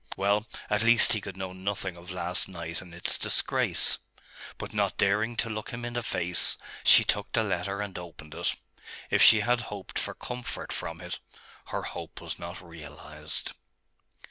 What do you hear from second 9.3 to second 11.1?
had hoped for comfort from